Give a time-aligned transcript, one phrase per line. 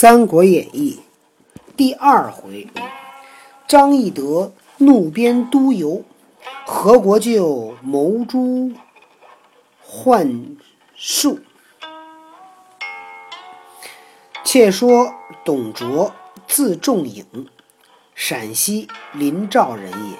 [0.00, 1.00] 三国演义》
[1.76, 2.68] 第二回，
[3.66, 6.04] 张翼德怒鞭督邮，
[6.64, 8.72] 何国舅谋诛
[9.82, 10.56] 幻
[10.94, 11.40] 术。
[14.44, 15.12] 且说
[15.44, 16.14] 董卓
[16.46, 17.50] 字仲颖，
[18.14, 20.16] 陕西临赵人也，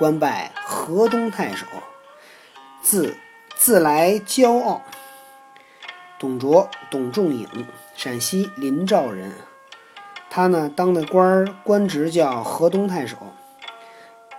[0.00, 1.64] 官拜河东太守。
[2.82, 3.16] 自
[3.54, 4.82] 自来骄傲。
[6.18, 7.48] 董卓，董仲颖，
[7.94, 9.32] 陕西临兆人。
[10.30, 13.16] 他呢，当的官官职叫河东太守。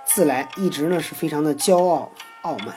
[0.06, 2.76] 自来一直呢是非常的骄傲傲慢。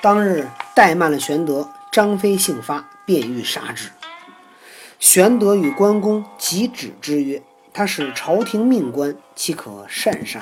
[0.00, 3.90] 当日怠慢了玄德，张飞性发，便欲杀之。
[4.98, 10.40] 玄德与关公即止之曰：“他是朝廷命官，岂可擅杀？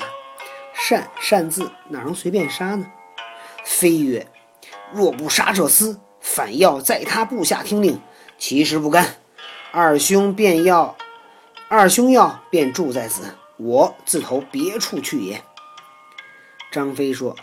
[0.73, 2.85] 擅擅自哪能随便杀呢？”
[3.63, 4.25] 飞曰
[4.91, 5.97] ：“若不杀这厮，
[6.37, 7.99] 反要在他部下听令，
[8.37, 9.15] 其实不甘。
[9.71, 10.95] 二兄便要，
[11.67, 13.23] 二兄要便住在此，
[13.57, 15.41] 我自投别处去也。”
[16.71, 17.35] 张飞说：“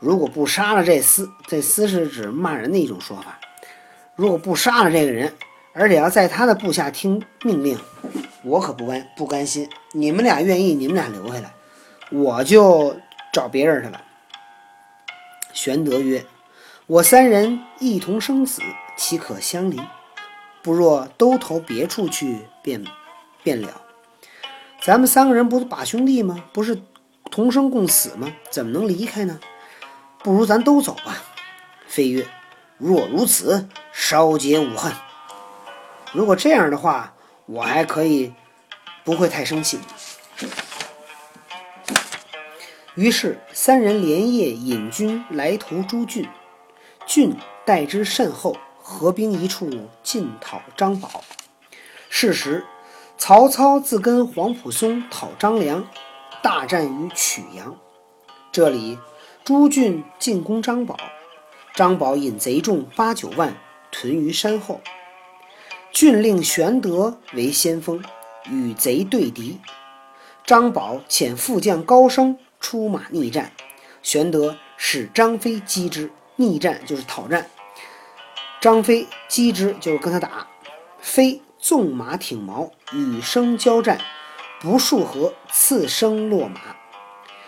[0.00, 3.38] 如果不杀了这厮，这厮是指骂人的一种说法。
[4.16, 5.30] 如果不杀了这个人，
[5.74, 7.78] 而且要在他的部下听命令，
[8.42, 9.68] 我可不甘不甘心。
[9.92, 11.52] 你们俩愿意，你们俩留下来，
[12.10, 12.96] 我就
[13.30, 14.00] 找别人去了。”
[15.52, 16.24] 玄德曰
[16.88, 18.62] ：“我三人一同生死，
[18.96, 19.78] 岂可相离？
[20.62, 22.82] 不若都投别处去，便
[23.42, 23.82] 便了。
[24.80, 26.42] 咱们三个人不是把兄弟吗？
[26.50, 26.80] 不是
[27.30, 28.32] 同生共死吗？
[28.48, 29.38] 怎么能离开呢？
[30.24, 31.22] 不如咱都走吧。”
[31.86, 32.26] 飞曰
[32.78, 34.90] ：“若如此，稍解吾恨。
[36.14, 37.12] 如果这样的话，
[37.44, 38.32] 我还可以
[39.04, 39.78] 不会太生气。”
[42.96, 46.26] 于是三人连夜引军来投朱俊，
[47.08, 49.70] 郡待之甚厚，合兵一处
[50.02, 51.24] 进讨张宝。
[52.10, 52.66] 是时，
[53.16, 55.88] 曹操自跟黄埔松讨张良，
[56.42, 57.74] 大战于曲阳。
[58.52, 58.98] 这里
[59.42, 60.98] 朱俊进攻张宝，
[61.74, 63.56] 张宝引贼众八九万
[63.90, 64.82] 屯于山后。
[65.90, 68.04] 俊令玄德为先锋，
[68.50, 69.58] 与贼对敌。
[70.44, 72.38] 张宝遣副将高升。
[72.60, 73.52] 出马逆战，
[74.02, 76.10] 玄德使张飞击之。
[76.40, 77.50] 逆战就是讨战，
[78.60, 80.46] 张飞击之就是跟他打。
[81.00, 84.00] 飞纵马挺矛，与生交战，
[84.60, 86.60] 不数合，刺生落马。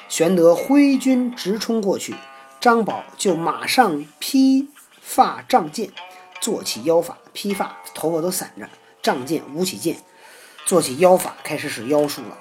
[0.08, 2.16] 玄德挥军直冲过去，
[2.60, 4.68] 张宝就马上披
[5.00, 5.92] 发仗剑，
[6.40, 7.16] 做起妖法。
[7.32, 8.68] 披发头发都散着，
[9.00, 9.98] 仗剑舞起剑，
[10.66, 12.36] 做起妖法，开始使妖术了。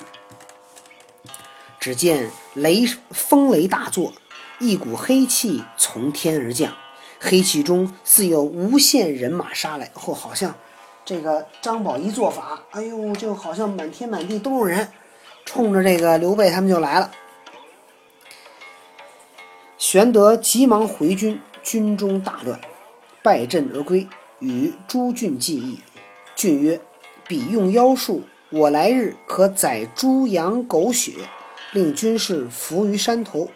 [1.80, 4.12] 只见雷风雷大作，
[4.60, 6.74] 一股黑气从天而降，
[7.20, 9.90] 黑气中似有无限人马杀来。
[9.94, 10.54] 或好像
[11.06, 14.90] 这个张宝一做法，哎呦，就好像满天满地都是人，
[15.46, 17.10] 冲着这个刘备他们就来了。
[19.78, 22.60] 玄德急忙回军，军中大乱，
[23.24, 24.06] 败阵而归，
[24.40, 25.80] 与朱俊计议。
[26.36, 26.82] 俊曰
[27.26, 31.14] ：“彼用妖术，我来日可宰猪羊狗血。”
[31.72, 33.50] 令军士伏于山头，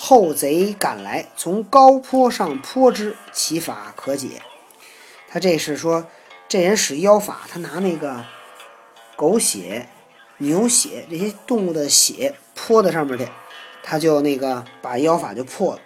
[0.00, 4.40] 后贼赶来，从高坡上泼之，其法可解。
[5.28, 6.06] 他这是说，
[6.48, 8.24] 这人使妖法，他拿那个
[9.16, 9.88] 狗血、
[10.36, 13.26] 牛血这些动物的血泼在上面去，
[13.82, 15.80] 他就那个把妖法就破了。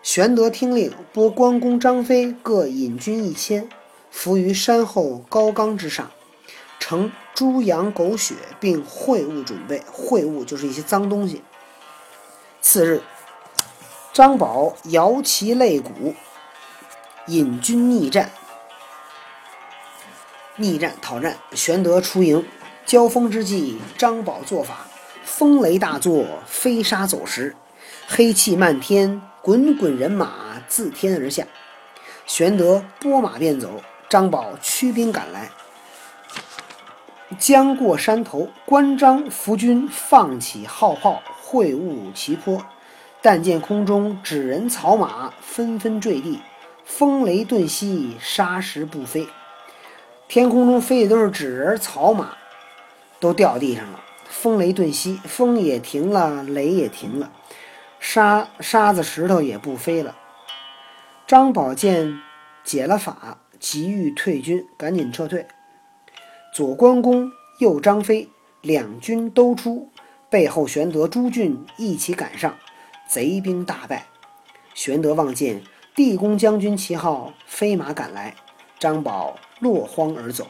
[0.00, 3.68] 玄德听令，拨关公、张飞各引军一千，
[4.08, 6.08] 伏于山后高冈之上。
[6.78, 9.82] 盛猪羊狗血，并秽物准备。
[9.92, 11.42] 秽物就是一些脏东西。
[12.60, 13.02] 次日，
[14.12, 16.14] 张宝摇旗擂鼓，
[17.26, 18.30] 引军逆战。
[20.56, 22.44] 逆战讨战，玄德出营。
[22.84, 24.86] 交锋之际，张宝做法，
[25.22, 27.54] 风雷大作，飞沙走石，
[28.08, 31.46] 黑气漫天，滚滚人马自天而下。
[32.26, 35.50] 玄德拨马便走，张宝驱兵赶来。
[37.38, 42.62] 将过山头，关张伏军放起号炮，会晤齐坡。
[43.22, 46.40] 但见空中纸人草马纷纷坠地，
[46.84, 49.26] 风雷顿息，沙石不飞。
[50.28, 52.36] 天空中飞的都是纸人草马，
[53.18, 54.04] 都掉地上了。
[54.28, 57.32] 风雷顿息，风也停了，雷也停了，
[57.98, 60.14] 沙沙子石头也不飞了。
[61.26, 62.20] 张宝见
[62.62, 65.46] 解了法，急欲退军，赶紧撤退。
[66.54, 68.28] 左关公，右张飞，
[68.60, 69.90] 两军都出，
[70.30, 72.54] 背后玄德、朱俊一起赶上，
[73.06, 74.06] 贼兵大败。
[74.74, 75.62] 玄德望见
[75.94, 78.34] 地公将军旗号飞马赶来，
[78.78, 80.46] 张宝落荒而走。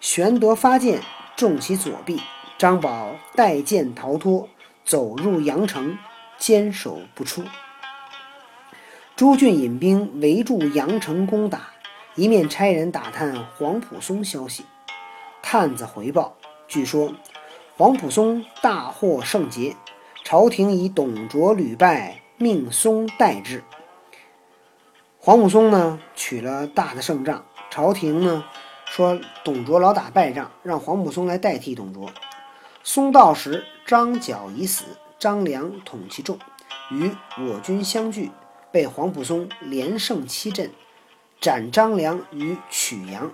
[0.00, 1.00] 玄德发箭
[1.36, 2.20] 中其左臂，
[2.58, 4.48] 张宝带剑逃脱，
[4.84, 5.96] 走入阳城，
[6.36, 7.44] 坚守不出。
[9.14, 11.70] 朱俊引兵围住阳城攻打，
[12.16, 14.64] 一面差人打探黄埔松消息。
[15.42, 16.36] 探子回报，
[16.66, 17.14] 据说
[17.78, 19.76] 黄埔松大获胜捷，
[20.24, 23.62] 朝廷以董卓屡败，命松代之。
[25.18, 28.42] 黄埔松呢取了大的胜仗，朝廷呢
[28.86, 32.10] 说董卓老打败仗，让黄埔松来代替董卓。
[32.82, 34.84] 松到时，张角已死，
[35.18, 36.38] 张良统其众，
[36.90, 38.30] 与我军相聚，
[38.72, 40.70] 被黄埔松连胜七阵，
[41.42, 43.30] 斩张良于曲阳。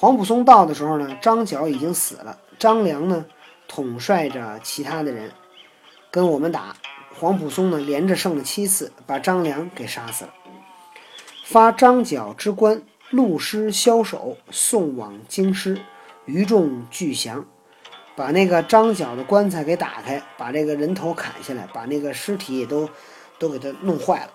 [0.00, 3.26] 黄埔松到的时候呢，张角已经死了，张良呢
[3.66, 5.32] 统帅着其他的人
[6.08, 6.76] 跟我们打。
[7.18, 10.32] 黄埔松呢，连着胜了七次，把张良给杀死了。
[11.44, 12.80] 发张角之官，
[13.10, 15.80] 戮师枭首，送往京师，
[16.26, 17.44] 余众俱降。
[18.14, 22.88] 把那个张角的棺材给打开，把这个人头砍下来，把那个尸体也都
[23.36, 24.30] 都给他弄坏了。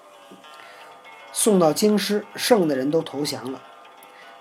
[1.31, 3.61] 送到京师，剩的人都投降了。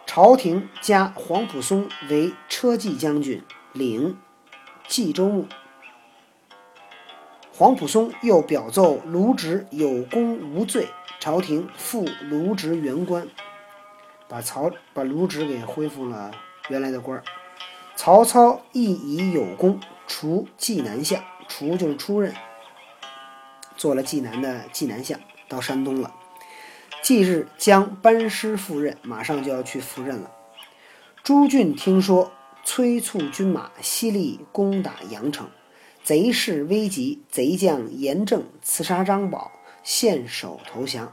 [0.07, 4.19] 朝廷加黄埔松为车骑将军，领
[4.87, 5.47] 冀州牧。
[7.55, 10.89] 黄埔松又表奏卢植有功无罪，
[11.21, 13.27] 朝廷复卢植原官，
[14.29, 16.33] 把曹把卢植给恢复了
[16.69, 17.25] 原来的官儿。
[17.95, 22.35] 曹操亦以有功，除济南相，除就是出任，
[23.77, 25.19] 做了济南的济南相，
[25.49, 26.11] 到山东了。
[27.03, 30.31] 即日将班师赴任，马上就要去赴任了。
[31.25, 32.31] 朱俊听说，
[32.65, 35.49] 催促军马，犀利攻打阳城。
[36.05, 39.51] 贼势危急，贼将严正刺杀张宝，
[39.83, 41.13] 献首投降。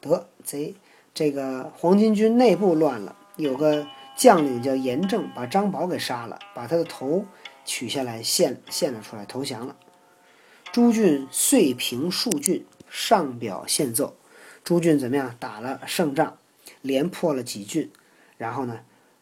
[0.00, 0.74] 得贼
[1.12, 3.86] 这个黄巾军内部乱了，有个
[4.16, 7.24] 将领叫严正，把张宝给杀了，把他的头
[7.64, 9.74] 取下来献献了出来，投降了。
[10.72, 14.16] 朱俊遂平数郡，上表献奏。
[14.66, 15.32] 朱俊怎么样？
[15.38, 16.38] 打了胜仗，
[16.82, 17.88] 连破了几郡，
[18.36, 18.80] 然后呢，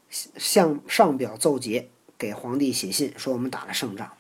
[0.09, 4.11] 向上表奏捷，给皇帝写信说我们打了胜仗。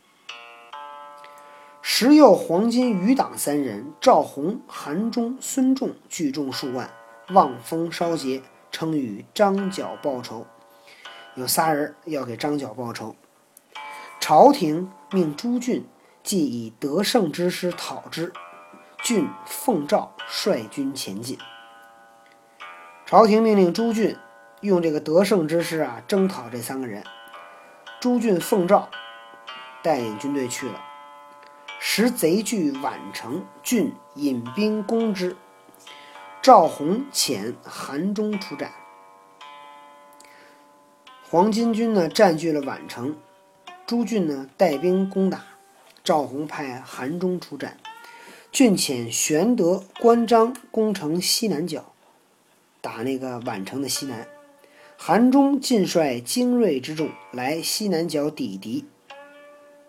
[1.80, 6.90] 时有黄巾余党三人，赵弘、韩忠、孙仲聚众数万，
[7.30, 10.46] 望风烧节，称与张角报仇。
[11.36, 13.16] 有仨人要给张角报仇。
[14.20, 15.86] 朝廷命朱俊
[16.22, 18.30] 即以得胜之师讨之，
[19.04, 21.36] 俊奉诏率军前进。
[23.04, 24.16] 朝廷命令朱俊
[24.62, 27.04] 用这个得胜之师啊征讨这三个人。
[28.00, 28.88] 朱俊奉诏
[29.82, 30.80] 带领军队去了。
[31.78, 35.36] 时贼据宛城，郡引兵攻之。
[36.40, 38.72] 赵弘遣韩忠出战。
[41.28, 43.14] 黄巾军呢占据了宛城，
[43.86, 45.42] 朱俊呢带兵攻打。
[46.02, 47.78] 赵弘派韩忠出战，
[48.54, 51.92] 郡遣玄德、关张攻城西南角，
[52.80, 54.28] 打那个宛城的西南。
[54.96, 58.84] 韩忠尽率精锐之众来西南角抵敌，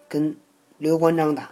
[0.09, 0.35] 跟
[0.79, 1.51] 刘关张打。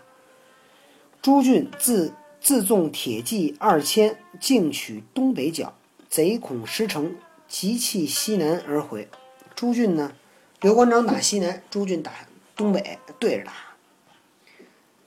[1.21, 5.75] 朱俊自自纵铁骑二千，径取东北角，
[6.09, 7.15] 贼恐失城，
[7.47, 9.07] 急弃西南而回。
[9.53, 10.13] 朱俊呢，
[10.61, 12.11] 刘关张打西南，朱俊打
[12.55, 13.53] 东北，对着打。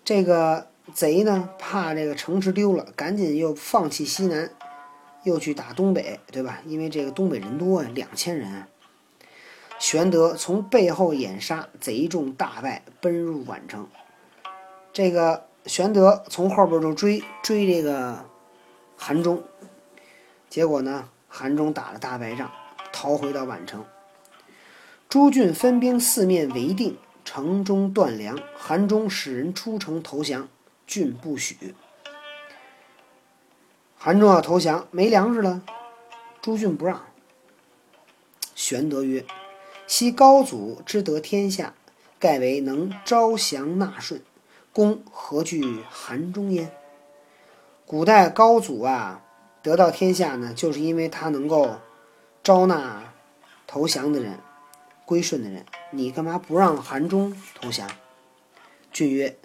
[0.05, 4.51] 这个贼呢，怕这个城池丢了，赶紧又放弃西南，
[5.25, 6.63] 又去打东北，对吧？
[6.65, 8.67] 因为这个东北人多呀，两千人。
[9.79, 13.87] 玄德从背后掩杀，贼众大败，奔入宛城。
[14.91, 15.45] 这个。
[15.67, 18.25] 玄德从后边就追追这个
[18.97, 19.43] 韩忠，
[20.49, 22.49] 结果呢，韩忠打了大败仗，
[22.93, 23.85] 逃回到宛城。
[25.09, 28.39] 朱俊分兵四面围定，城中断粮。
[28.57, 30.49] 韩忠使人出城投降，
[30.87, 31.75] 郡不许。
[33.99, 35.63] 韩忠要投降，没粮食了，
[36.41, 37.05] 朱俊不让。
[38.55, 39.25] 玄德曰
[39.87, 41.75] ：“昔高祖之得天下，
[42.19, 44.23] 盖为能招降纳顺。”
[44.73, 46.71] 公何惧韩忠焉？
[47.87, 49.23] 古代高祖啊，
[49.63, 51.77] 得到天下呢，就是因为他能够
[52.43, 53.15] 招纳
[53.67, 54.39] 投降的人、
[55.07, 55.65] 归顺的人。
[55.91, 57.91] 你干嘛不让韩忠投降？
[58.93, 59.39] 俊曰：“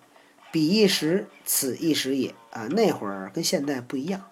[0.51, 2.36] 彼一时，此一时也。
[2.51, 4.29] 啊，那会儿跟现在不一样。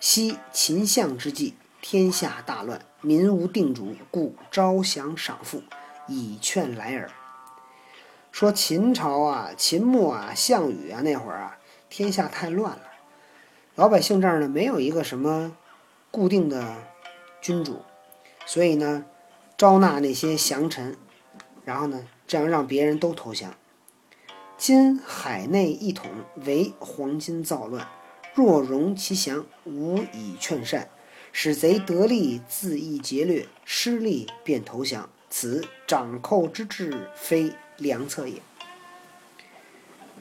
[0.00, 5.62] 昔秦相之际，天下大乱，民无定主，故招降赏赋，
[6.08, 7.10] 以劝来耳。”
[8.32, 11.58] 说秦朝啊，秦末啊，项羽啊，那会儿啊，
[11.90, 12.82] 天下太乱了，
[13.74, 15.56] 老百姓这儿呢没有一个什么
[16.10, 16.76] 固定的
[17.42, 17.82] 君主，
[18.46, 19.04] 所以呢，
[19.58, 20.96] 招纳那些降臣，
[21.64, 23.54] 然后呢，这样让别人都投降。
[24.58, 26.10] 今海内一统，
[26.46, 27.86] 唯黄巾造乱，
[28.34, 30.88] 若容其降，无以劝善，
[31.30, 35.08] 使贼得利，自意劫掠，失利便投降。
[35.28, 38.40] 此掌寇之志，非良策也。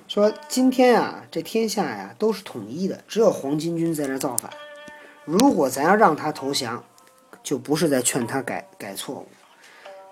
[0.09, 4.51] 说今天啊，这天下呀都是统一的，只有黄巾军在那造反。
[5.23, 6.83] 如果咱要让他投降，
[7.41, 9.27] 就不是在劝他改改错误，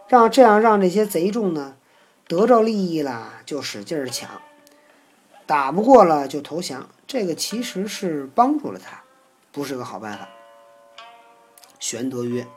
[0.08, 1.76] 让这样让这些贼众呢。
[2.34, 4.42] 得着利益了就使劲儿抢，
[5.46, 9.04] 打不过了就投降，这个其实是帮助了他，
[9.52, 10.28] 不是个好办法。
[11.80, 12.48] 玄德曰：“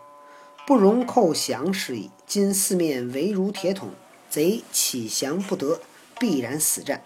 [0.67, 2.11] 不容寇降是矣。
[2.27, 3.91] 今四面围如铁桶，
[4.31, 5.79] 贼起降不得，
[6.19, 7.03] 必然死战。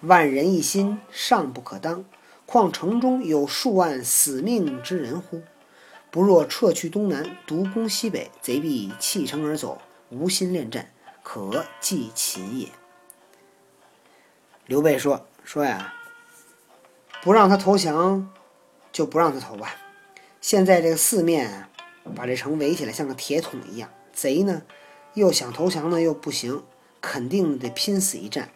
[0.00, 2.06] 万人一心，尚不可当，
[2.46, 5.42] 况城中有数万死命之人乎？
[6.10, 10.88] 不若撤去东南，独攻西北，贼必弃城而走，无心恋战。”
[11.24, 12.68] 可计其也。
[14.66, 15.94] 刘备说：“说呀，
[17.22, 18.30] 不让他投降，
[18.92, 19.74] 就不让他投吧。
[20.40, 21.68] 现在这个四面
[22.14, 23.90] 把这城围起来，像个铁桶一样。
[24.12, 24.62] 贼呢，
[25.14, 26.62] 又想投降呢，又不行，
[27.00, 28.50] 肯定得拼死一战。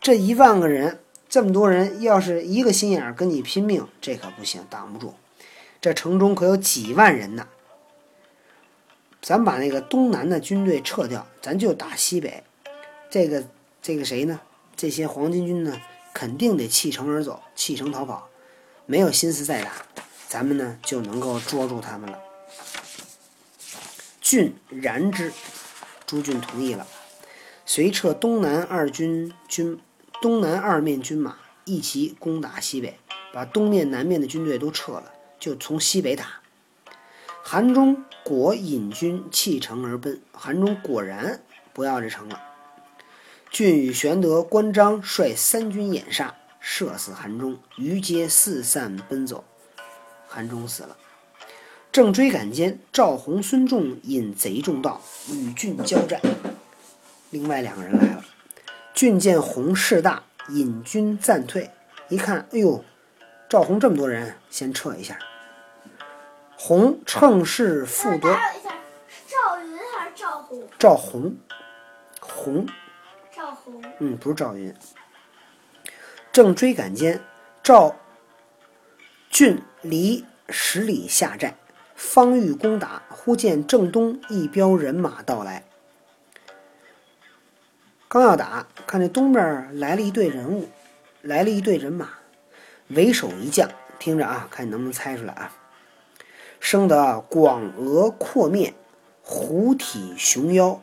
[0.00, 5.14] 这一万个人，这么多人，要是一个心眼跟你拼命，这可不行，挡不住。
[5.80, 7.46] 这城中可有几万人呢。”
[9.22, 12.42] 咱把那个东南的军队撤掉，咱就打西北。
[13.10, 13.44] 这个
[13.82, 14.40] 这个谁呢？
[14.76, 15.80] 这些黄巾军呢，
[16.14, 18.28] 肯定得弃城而走，弃城逃跑，
[18.86, 19.72] 没有心思再打。
[20.26, 22.18] 咱们呢就能够捉住他们了。
[24.20, 25.32] 郡然之，
[26.06, 26.86] 朱俊同意了，
[27.66, 29.78] 遂撤东南二军军，
[30.22, 32.96] 东南二面军马一齐攻打西北，
[33.32, 36.39] 把东面南面的军队都撤了，就从西北打。
[37.52, 41.42] 韩忠果引军弃城而奔，韩忠果然
[41.72, 42.40] 不要这城了。
[43.50, 49.42] 郡与玄德、关张率三军掩杀，射死韩忠，余皆四散奔走。
[50.28, 50.96] 韩忠死了。
[51.90, 55.02] 正追赶间，赵弘、孙仲引贼众到，
[55.32, 56.20] 与郡交战。
[57.30, 58.24] 另外两个人来了。
[58.94, 61.68] 郡见弘势大，引军暂退。
[62.10, 62.84] 一看，哎呦，
[63.48, 65.18] 赵弘这么多人，先撤一下。
[66.62, 68.30] 洪乘势复夺。
[69.26, 70.68] 赵云还是赵弘？
[70.78, 71.34] 赵弘，
[72.20, 72.66] 弘。
[73.34, 73.82] 赵弘。
[73.98, 74.74] 嗯，不是赵云。
[76.30, 77.18] 正追赶间，
[77.62, 77.96] 赵
[79.30, 81.56] 俊离十里下寨，
[81.94, 85.64] 方欲攻打，忽见正东一彪人马到来。
[88.06, 90.68] 刚要打，看这东边来了一队人物，
[91.22, 92.10] 来了一队人马，
[92.88, 93.66] 为首一将，
[93.98, 95.50] 听着啊，看你能不能猜出来啊？
[96.60, 98.74] 生得广额阔面，
[99.22, 100.80] 虎体熊腰，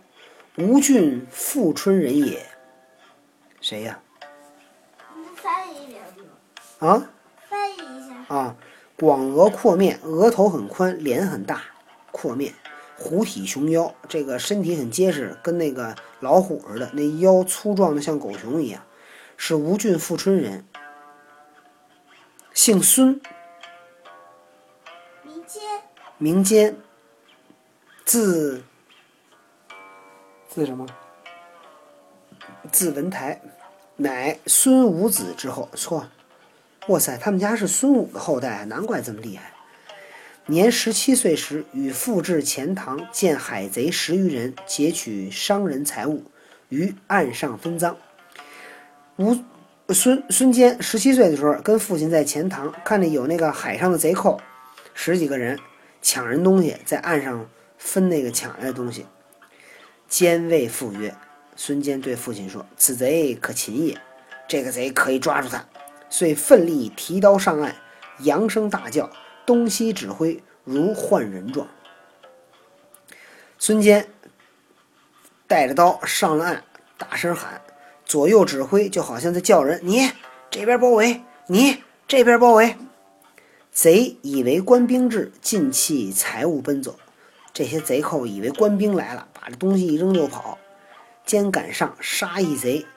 [0.58, 2.46] 吴郡富春人也。
[3.62, 4.00] 谁呀？
[5.36, 6.02] 翻译一遍
[6.80, 7.10] 啊？
[7.48, 8.36] 翻译一下。
[8.36, 8.56] 啊，
[9.00, 11.62] 广额阔面，额头很宽，脸很大，
[12.12, 12.54] 阔面，
[12.98, 18.82] 虎体熊腰，这个身体很结实，跟那个老虎似的，那腰粗壮的像狗熊一样，
[19.38, 20.66] 是吴郡富春人，
[22.52, 23.22] 姓孙。
[26.20, 26.76] 民间，
[28.04, 28.64] 字
[30.50, 30.88] 字什么？
[32.72, 33.40] 字文台，
[33.98, 35.70] 乃孙武子之后。
[35.76, 36.08] 错，
[36.88, 39.54] 哇塞，他们家是孙武的后代，难怪这么厉害。
[40.48, 46.24] 年十七岁时，与父至钱塘，见海贼十余人劫取商人财物，
[46.70, 47.96] 于岸上分赃。
[49.18, 49.38] 吴
[49.90, 54.42] 孙孙坚十七岁的时候，跟父亲在钱塘，看着有那个海上的贼寇，
[54.96, 55.60] 十几个人。
[56.08, 59.06] 抢人东西，在岸上分那个抢来的东西。
[60.08, 61.14] 坚谓父曰
[61.58, 63.98] ：“孙坚对父亲说，此贼可擒也，
[64.48, 65.66] 这个贼可以抓住他。”
[66.10, 67.76] 遂奋力提刀上岸，
[68.20, 69.10] 扬声大叫，
[69.46, 71.68] 东西指挥，如唤人状。
[73.60, 74.08] 孙坚
[75.46, 76.64] 带着刀上了岸，
[76.98, 77.62] 大声喊，
[78.06, 80.10] 左右指挥，就好像在叫人：“你
[80.50, 82.78] 这边包围，你这边包围。”
[83.78, 86.98] 贼以为官兵至，尽弃财物奔走。
[87.54, 90.58] 这些贼寇以为官兵来了，把这东西一扔就跑。
[91.28, 92.88] 兼赶上杀一贼，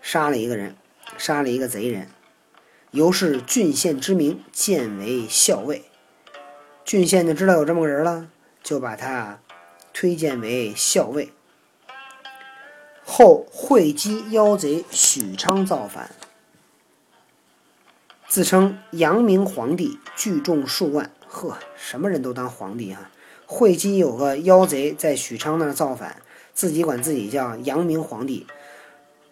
[0.00, 0.76] 杀了一个人，
[1.18, 2.08] 杀了一个贼人。
[2.92, 5.86] 由是郡县之名，建为校尉。
[6.84, 8.28] 郡县就知道有这么个人了，
[8.62, 9.40] 就把他
[9.92, 11.32] 推荐为校尉。
[13.04, 16.10] 后会稽妖贼许昌造反。
[18.36, 23.10] 自称阳明皇帝，聚众数万，呵，什么人都当皇帝啊！
[23.46, 26.20] 会稽有个妖贼在许昌那儿造反，
[26.52, 28.46] 自己管自己叫阳明皇帝，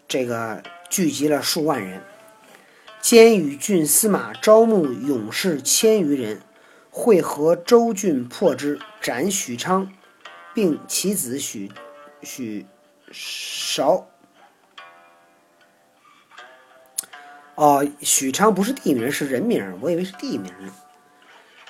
[0.09, 2.01] 这个聚集了数万人。
[2.99, 6.41] 监与郡司马招募勇士千余人，
[6.91, 9.93] 会合州郡破之，斩许昌，
[10.55, 11.71] 并其子许
[12.23, 12.65] 许
[13.13, 14.09] 韶。
[17.55, 20.75] 哦，许昌不是地名，是人名，我以为是地名呢。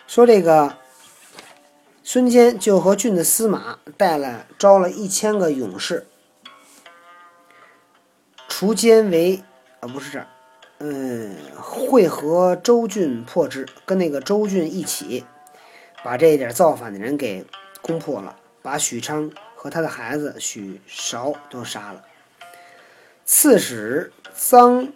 [0.07, 0.77] 说这个
[2.03, 6.07] 孙坚就和郡的司马带了招了一千个勇士，
[8.49, 9.43] 除奸为
[9.81, 10.27] 啊不是这，
[10.79, 15.25] 嗯，会合周郡破之，跟那个周郡一起
[16.03, 17.45] 把这一点造反的人给
[17.81, 22.05] 攻破了，把许昌和他的孩子许韶都杀了。
[23.25, 24.91] 刺史臧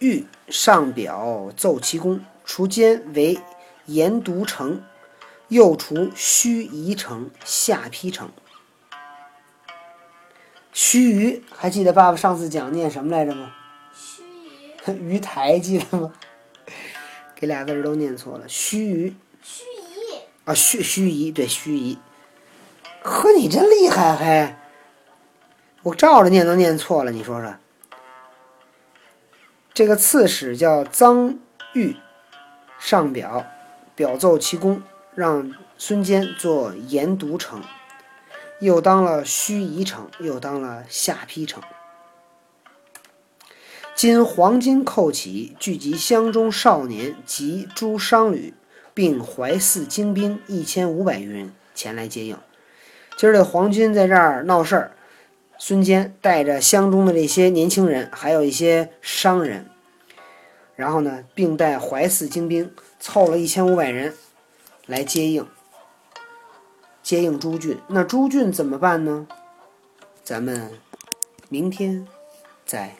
[0.00, 3.38] 昱上表奏其功，除奸为。
[3.86, 4.82] 盐渎城，
[5.48, 8.30] 又除盱眙城、下邳城。
[10.72, 13.52] 须臾还记得爸爸上次讲念什么来着吗？
[14.86, 14.94] 盱眙。
[15.02, 16.12] 鱼台记得吗？
[17.34, 18.48] 给俩字儿都念错了。
[18.48, 19.14] 须臾。
[19.44, 20.20] 盱眙。
[20.44, 21.98] 啊，须须眙对盱眙。
[23.02, 24.56] 呵，你真厉害还！
[25.82, 27.56] 我照着念都念错了，你说说。
[29.72, 31.36] 这个刺史叫臧
[31.74, 31.96] 昱，
[32.78, 33.46] 上表。
[33.96, 34.82] 表奏其功，
[35.14, 37.60] 让孙坚做盐都城，
[38.60, 41.62] 又当了盱眙城，又当了下邳城。
[43.94, 48.54] 今黄巾寇起，聚集乡中少年及诸商旅，
[48.94, 52.38] 并怀泗精兵一千五百余人前来接应。
[53.18, 54.92] 今儿这黄军在这儿闹事儿，
[55.62, 59.66] 孙坚带着乡中的这些年轻人，还有一些商人。
[60.74, 64.14] 然后呢，并带怀泗精兵凑了一千五百人
[64.86, 65.46] 来接应，
[67.02, 67.78] 接应朱俊。
[67.88, 69.28] 那朱俊怎么办呢？
[70.24, 70.72] 咱们
[71.50, 72.08] 明天
[72.64, 72.96] 再。